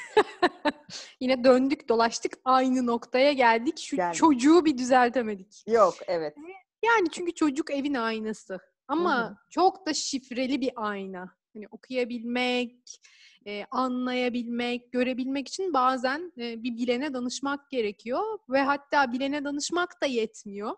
Yine 1.21 1.45
döndük 1.45 1.89
dolaştık 1.89 2.33
aynı 2.45 2.87
noktaya 2.87 3.33
geldik. 3.33 3.79
Şu 3.79 3.97
Geldik. 3.97 4.19
çocuğu 4.19 4.65
bir 4.65 4.79
düzeltemedik. 4.79 5.63
Yok, 5.69 5.95
evet. 6.07 6.37
Yani 6.85 7.11
çünkü 7.13 7.35
çocuk 7.35 7.71
evin 7.71 7.95
aynası. 7.95 8.59
Ama 8.89 9.25
Hı 9.25 9.29
hı. 9.29 9.37
çok 9.51 9.87
da 9.87 9.95
şifreli 9.95 10.61
bir 10.61 10.73
ayna. 10.77 11.37
Hani 11.55 11.67
okuyabilmek, 11.71 13.01
e, 13.47 13.65
anlayabilmek, 13.71 14.93
görebilmek 14.93 15.49
için 15.49 15.73
bazen 15.73 16.33
e, 16.39 16.63
bir 16.63 16.77
bilene 16.77 17.15
danışmak 17.15 17.71
gerekiyor 17.71 18.39
ve 18.49 18.63
hatta 18.63 19.13
bilene 19.13 19.45
danışmak 19.45 20.03
da 20.03 20.07
yetmiyor. 20.07 20.75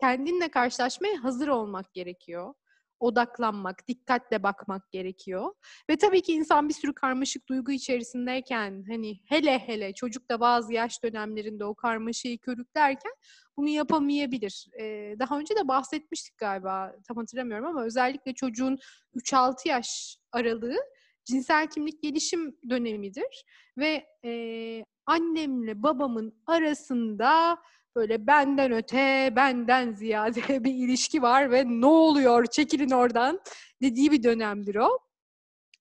Kendinle 0.00 0.48
karşılaşmaya 0.48 1.24
hazır 1.24 1.48
olmak 1.48 1.94
gerekiyor. 1.94 2.54
Odaklanmak, 3.00 3.88
dikkatle 3.88 4.42
bakmak 4.42 4.90
gerekiyor. 4.90 5.54
Ve 5.90 5.96
tabii 5.96 6.22
ki 6.22 6.32
insan 6.32 6.68
bir 6.68 6.74
sürü 6.74 6.94
karmaşık 6.94 7.48
duygu 7.48 7.72
içerisindeyken 7.72 8.84
hani 8.88 9.20
hele 9.28 9.58
hele 9.58 9.94
çocuk 9.94 10.30
da 10.30 10.40
bazı 10.40 10.72
yaş 10.72 11.02
dönemlerinde 11.02 11.64
o 11.64 11.74
karmaşayı 11.74 12.38
körüklerken 12.38 13.12
bunu 13.56 13.68
yapamayabilir. 13.68 14.66
Ee, 14.80 15.14
daha 15.18 15.38
önce 15.38 15.56
de 15.56 15.68
bahsetmiştik 15.68 16.38
galiba 16.38 16.92
tam 17.08 17.16
hatırlamıyorum 17.16 17.66
ama 17.66 17.84
özellikle 17.84 18.34
çocuğun 18.34 18.78
3-6 19.14 19.68
yaş 19.68 20.18
aralığı 20.32 20.76
cinsel 21.24 21.66
kimlik 21.66 22.02
gelişim 22.02 22.56
dönemidir 22.70 23.44
ve 23.78 24.06
e, 24.24 24.84
annemle 25.06 25.82
babamın 25.82 26.42
arasında 26.46 27.58
böyle 27.96 28.26
benden 28.26 28.72
öte, 28.72 29.32
benden 29.36 29.92
ziyade 29.92 30.40
bir 30.64 30.74
ilişki 30.74 31.22
var 31.22 31.50
ve 31.50 31.64
ne 31.66 31.86
oluyor 31.86 32.46
çekilin 32.46 32.90
oradan 32.90 33.40
dediği 33.82 34.10
bir 34.10 34.22
dönemdir 34.22 34.74
o. 34.74 34.98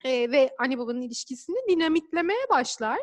Ee, 0.06 0.32
ve 0.32 0.50
anne 0.60 0.78
babanın 0.78 1.02
ilişkisini 1.02 1.58
dinamitlemeye 1.70 2.50
başlar. 2.50 3.00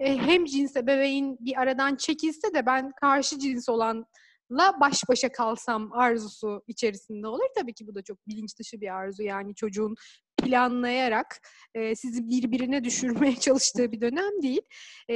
Ee, 0.00 0.16
hem 0.16 0.44
cins 0.44 0.76
ebeveyn 0.76 1.36
bir 1.40 1.60
aradan 1.60 1.96
çekilse 1.96 2.54
de 2.54 2.66
ben 2.66 2.92
karşı 3.00 3.38
cins 3.38 3.68
olanla 3.68 4.80
baş 4.80 5.08
başa 5.08 5.32
kalsam 5.32 5.92
arzusu 5.92 6.62
içerisinde 6.66 7.26
olur. 7.26 7.46
Tabii 7.58 7.74
ki 7.74 7.86
bu 7.86 7.94
da 7.94 8.02
çok 8.02 8.28
bilinç 8.28 8.58
dışı 8.58 8.80
bir 8.80 8.94
arzu. 8.94 9.22
Yani 9.22 9.54
çocuğun 9.54 9.94
planlayarak 10.36 11.40
e, 11.74 11.96
sizi 11.96 12.28
birbirine 12.28 12.84
düşürmeye 12.84 13.36
çalıştığı 13.40 13.92
bir 13.92 14.00
dönem 14.00 14.42
değil. 14.42 14.62
E, 15.08 15.14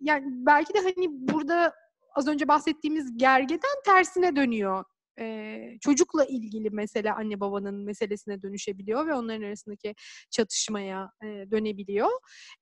yani 0.00 0.24
belki 0.26 0.74
de 0.74 0.78
hani 0.78 1.06
burada 1.10 1.72
az 2.16 2.28
önce 2.28 2.48
bahsettiğimiz 2.48 3.16
gergeden 3.16 3.82
tersine 3.84 4.36
dönüyor. 4.36 4.84
Ee, 5.20 5.78
çocukla 5.80 6.24
ilgili 6.24 6.70
mesele 6.70 7.12
anne 7.12 7.40
babanın 7.40 7.74
meselesine 7.74 8.42
dönüşebiliyor 8.42 9.06
ve 9.06 9.14
onların 9.14 9.42
arasındaki 9.42 9.94
çatışmaya 10.30 11.10
e, 11.22 11.26
dönebiliyor. 11.26 12.10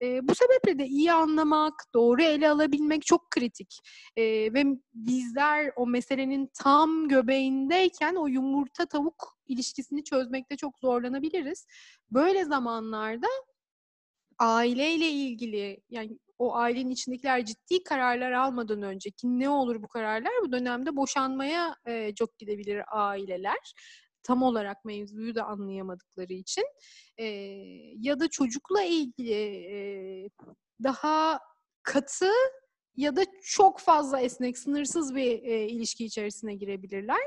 E, 0.03 0.29
bu 0.29 0.35
sebeple 0.35 0.79
de 0.79 0.87
iyi 0.87 1.13
anlamak, 1.13 1.75
doğru 1.95 2.23
ele 2.23 2.51
alabilmek 2.51 3.07
çok 3.07 3.31
kritik. 3.31 3.79
E, 4.17 4.23
ve 4.55 4.65
bizler 4.95 5.73
o 5.77 5.87
meselenin 5.87 6.51
tam 6.55 7.09
göbeğindeyken 7.09 8.15
o 8.15 8.27
yumurta 8.27 8.87
tavuk 8.87 9.39
ilişkisini 9.47 10.05
çözmekte 10.05 10.57
çok 10.57 10.79
zorlanabiliriz. 10.79 11.67
Böyle 12.11 12.45
zamanlarda 12.45 13.29
aileyle 14.39 15.09
ilgili 15.09 15.81
yani 15.91 16.19
o 16.39 16.55
ailenin 16.55 16.91
içindekiler 16.91 17.45
ciddi 17.45 17.83
kararlar 17.85 18.33
almadan 18.33 18.83
önce 18.83 19.11
ki 19.11 19.39
ne 19.39 19.49
olur 19.49 19.83
bu 19.83 19.89
kararlar 19.89 20.33
bu 20.43 20.53
dönemde 20.53 20.97
boşanmaya 20.97 21.77
e, 21.87 22.15
çok 22.15 22.39
gidebilir 22.39 22.83
aileler 22.89 23.75
tam 24.23 24.43
olarak 24.43 24.85
mevzuyu 24.85 25.35
da 25.35 25.45
anlayamadıkları 25.45 26.33
için. 26.33 26.65
E, 27.19 27.25
ya 27.99 28.21
da 28.21 28.29
çocukla 28.29 28.83
ilgili 28.83 29.33
e, 29.73 29.79
daha 30.83 31.39
katı 31.83 32.31
ya 32.97 33.17
da 33.17 33.25
çok 33.43 33.81
fazla 33.81 34.21
esnek, 34.21 34.59
sınırsız 34.59 35.15
bir 35.15 35.43
e, 35.43 35.69
ilişki 35.69 36.05
içerisine 36.05 36.55
girebilirler. 36.55 37.21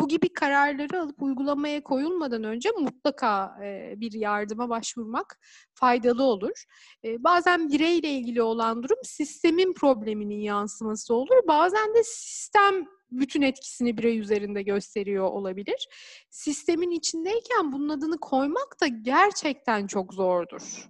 Bu 0.00 0.08
gibi 0.08 0.28
kararları 0.32 1.02
alıp 1.02 1.22
uygulamaya 1.22 1.82
koyulmadan 1.82 2.44
önce 2.44 2.70
mutlaka 2.80 3.58
e, 3.64 3.94
bir 3.96 4.12
yardıma 4.12 4.68
başvurmak 4.68 5.40
faydalı 5.74 6.22
olur. 6.22 6.64
E, 7.04 7.24
bazen 7.24 7.68
bireyle 7.68 8.10
ilgili 8.10 8.42
olan 8.42 8.82
durum 8.82 8.98
sistemin 9.02 9.72
probleminin 9.72 10.40
yansıması 10.40 11.14
olur. 11.14 11.36
Bazen 11.48 11.94
de 11.94 12.02
sistem 12.04 12.84
bütün 13.10 13.42
etkisini 13.42 13.98
birey 13.98 14.18
üzerinde 14.18 14.62
gösteriyor 14.62 15.24
olabilir. 15.24 15.88
Sistemin 16.30 16.90
içindeyken 16.90 17.72
bunun 17.72 17.88
adını 17.88 18.18
koymak 18.18 18.80
da 18.80 18.86
gerçekten 18.86 19.86
çok 19.86 20.14
zordur 20.14 20.88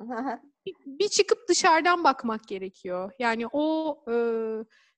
bir 0.86 1.08
çıkıp 1.08 1.38
dışarıdan 1.48 2.04
bakmak 2.04 2.48
gerekiyor. 2.48 3.12
Yani 3.18 3.46
o 3.52 3.96
e, 4.10 4.14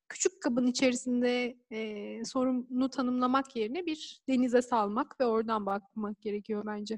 küçük 0.09 0.42
kabın 0.42 0.66
içerisinde 0.66 1.56
e, 1.70 2.24
sorunu 2.24 2.90
tanımlamak 2.90 3.56
yerine 3.56 3.87
bir 3.87 4.22
denize 4.28 4.62
salmak 4.62 5.20
ve 5.20 5.26
oradan 5.26 5.66
bakmak 5.66 6.20
gerekiyor 6.20 6.62
bence. 6.66 6.96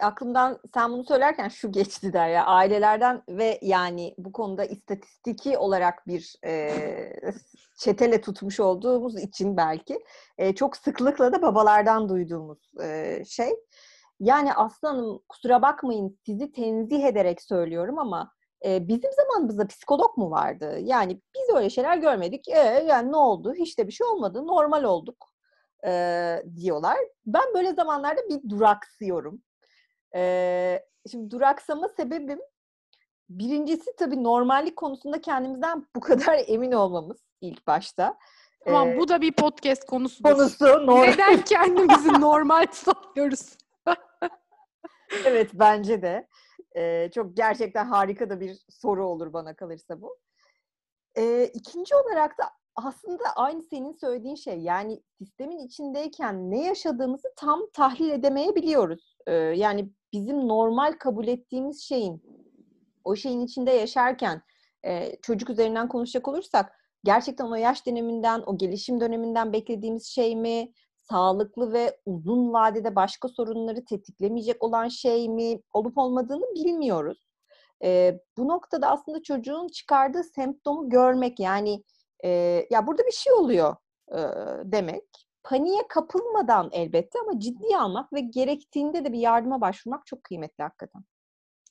Aklımdan 0.00 0.60
sen 0.74 0.92
bunu 0.92 1.04
söylerken 1.04 1.48
şu 1.48 1.72
geçti 1.72 2.12
der 2.12 2.28
ya 2.28 2.44
ailelerden 2.46 3.22
ve 3.28 3.58
yani 3.62 4.14
bu 4.18 4.32
konuda 4.32 4.64
istatistiki 4.64 5.58
olarak 5.58 6.06
bir 6.06 6.34
e, 6.46 6.72
çetele 7.78 8.20
tutmuş 8.20 8.60
olduğumuz 8.60 9.22
için 9.22 9.56
belki 9.56 10.04
e, 10.38 10.54
çok 10.54 10.76
sıklıkla 10.76 11.32
da 11.32 11.42
babalardan 11.42 12.08
duyduğumuz 12.08 12.72
e, 12.82 13.22
şey 13.26 13.50
yani 14.20 14.54
aslanım 14.54 15.22
kusura 15.28 15.62
bakmayın 15.62 16.18
sizi 16.26 16.52
tenzih 16.52 17.04
ederek 17.04 17.42
söylüyorum 17.42 17.98
ama 17.98 18.32
e, 18.64 18.88
bizim 18.88 19.10
zamanımızda 19.12 19.66
psikolog 19.66 20.16
mu 20.16 20.30
vardı? 20.30 20.78
Yani 20.80 21.20
biz 21.34 21.56
öyle 21.56 21.70
şeyler 21.70 21.96
görmedik. 21.96 22.48
E, 22.48 22.58
yani 22.88 23.12
ne 23.12 23.16
oldu? 23.16 23.54
Hiç 23.54 23.78
de 23.78 23.86
bir 23.86 23.92
şey 23.92 24.06
olmadı. 24.06 24.46
Normal 24.46 24.84
olduk 24.84 25.26
e, 25.86 25.92
diyorlar. 26.56 26.98
Ben 27.26 27.54
böyle 27.54 27.74
zamanlarda 27.74 28.20
bir 28.28 28.50
duraksıyorum. 28.50 29.42
E, 30.14 30.82
şimdi 31.10 31.30
duraksama 31.30 31.88
sebebim 31.88 32.40
birincisi 33.28 33.96
tabii 33.96 34.24
normallik 34.24 34.76
konusunda 34.76 35.20
kendimizden 35.20 35.86
bu 35.96 36.00
kadar 36.00 36.40
emin 36.46 36.72
olmamız 36.72 37.18
ilk 37.40 37.66
başta. 37.66 38.18
Tamam 38.64 38.88
ee, 38.88 38.98
bu 38.98 39.08
da 39.08 39.20
bir 39.20 39.32
podcast 39.32 39.86
konusu. 39.86 40.22
Konusu 40.22 40.64
normal. 40.64 41.02
Neden 41.02 41.44
kendimizi 41.44 42.20
normal 42.20 42.66
sanıyoruz? 42.72 43.56
Evet 45.24 45.50
bence 45.54 46.02
de. 46.02 46.28
Ee, 46.76 47.10
çok 47.14 47.36
gerçekten 47.36 47.86
harika 47.86 48.30
da 48.30 48.40
bir 48.40 48.58
soru 48.68 49.06
olur 49.06 49.32
bana 49.32 49.54
kalırsa 49.56 50.00
bu. 50.00 50.18
Ee, 51.18 51.50
ikinci 51.54 51.94
olarak 51.94 52.38
da 52.38 52.44
aslında 52.76 53.24
aynı 53.36 53.62
senin 53.62 53.92
söylediğin 53.92 54.34
şey. 54.34 54.58
Yani 54.58 55.02
sistemin 55.18 55.58
içindeyken 55.58 56.50
ne 56.50 56.64
yaşadığımızı 56.64 57.28
tam 57.36 57.60
tahlil 57.72 58.10
edemeyebiliyoruz. 58.10 59.16
Ee, 59.26 59.32
yani 59.34 59.90
bizim 60.12 60.48
normal 60.48 60.92
kabul 60.92 61.26
ettiğimiz 61.28 61.82
şeyin 61.82 62.22
o 63.04 63.16
şeyin 63.16 63.40
içinde 63.40 63.70
yaşarken 63.70 64.42
e, 64.84 65.16
çocuk 65.22 65.50
üzerinden 65.50 65.88
konuşacak 65.88 66.28
olursak 66.28 66.72
gerçekten 67.04 67.44
o 67.44 67.54
yaş 67.54 67.86
döneminden, 67.86 68.42
o 68.46 68.58
gelişim 68.58 69.00
döneminden 69.00 69.52
beklediğimiz 69.52 70.06
şey 70.06 70.36
mi? 70.36 70.72
Sağlıklı 71.10 71.72
ve 71.72 71.96
uzun 72.06 72.52
vadede 72.52 72.96
başka 72.96 73.28
sorunları 73.28 73.84
tetiklemeyecek 73.84 74.62
olan 74.62 74.88
şey 74.88 75.28
mi 75.28 75.60
olup 75.72 75.98
olmadığını 75.98 76.54
bilmiyoruz. 76.54 77.28
E, 77.84 78.20
bu 78.38 78.48
noktada 78.48 78.90
aslında 78.90 79.22
çocuğun 79.22 79.68
çıkardığı 79.68 80.24
semptomu 80.24 80.90
görmek 80.90 81.40
yani 81.40 81.84
e, 82.24 82.28
ya 82.70 82.86
burada 82.86 83.02
bir 83.06 83.12
şey 83.12 83.32
oluyor 83.32 83.76
e, 84.12 84.18
demek. 84.64 85.04
Paniğe 85.42 85.82
kapılmadan 85.88 86.68
elbette 86.72 87.18
ama 87.22 87.40
ciddiye 87.40 87.78
almak 87.78 88.12
ve 88.12 88.20
gerektiğinde 88.20 89.04
de 89.04 89.12
bir 89.12 89.18
yardıma 89.18 89.60
başvurmak 89.60 90.06
çok 90.06 90.24
kıymetli 90.24 90.62
hakikaten. 90.62 91.04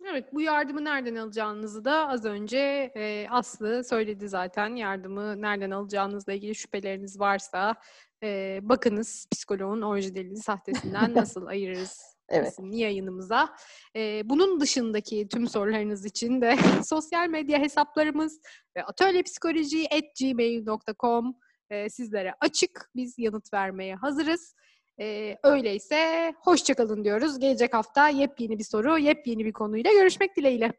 Evet, 0.05 0.33
bu 0.33 0.41
yardımı 0.41 0.85
nereden 0.85 1.15
alacağınızı 1.15 1.85
da 1.85 2.07
az 2.07 2.25
önce 2.25 2.91
e, 2.95 3.27
Aslı 3.29 3.83
söyledi 3.83 4.29
zaten. 4.29 4.75
Yardımı 4.75 5.41
nereden 5.41 5.71
alacağınızla 5.71 6.33
ilgili 6.33 6.55
şüpheleriniz 6.55 7.19
varsa 7.19 7.75
e, 8.23 8.59
bakınız 8.61 9.27
psikoloğun 9.31 9.81
orijinalini 9.81 10.37
sahtesinden 10.37 11.13
nasıl 11.15 11.45
ayırırız 11.45 12.15
Evet. 12.29 12.51
isimli 12.51 12.77
yayınımıza. 12.77 13.55
E, 13.95 14.21
bunun 14.25 14.59
dışındaki 14.59 15.27
tüm 15.27 15.47
sorularınız 15.47 16.05
için 16.05 16.41
de 16.41 16.55
sosyal 16.85 17.29
medya 17.29 17.59
hesaplarımız 17.59 18.39
ve 18.77 18.83
atölyepsikoloji.gmail.com 18.83 21.35
e, 21.69 21.89
sizlere 21.89 22.33
açık. 22.41 22.89
Biz 22.95 23.19
yanıt 23.19 23.53
vermeye 23.53 23.95
hazırız. 23.95 24.55
Ee, 24.99 25.37
öyleyse 25.43 26.33
hoşçakalın 26.37 27.03
diyoruz. 27.03 27.39
Gelecek 27.39 27.73
hafta 27.73 28.09
yepyeni 28.09 28.59
bir 28.59 28.63
soru, 28.63 28.97
yepyeni 28.97 29.45
bir 29.45 29.53
konuyla 29.53 29.91
görüşmek 29.91 30.37
dileğiyle. 30.37 30.73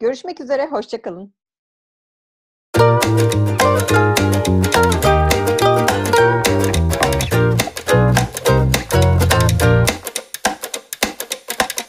Görüşmek 0.00 0.40
üzere, 0.40 0.66
hoşçakalın. 0.66 1.34